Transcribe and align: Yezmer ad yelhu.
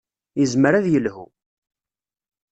Yezmer 0.39 0.73
ad 0.73 0.85
yelhu. 0.89 1.25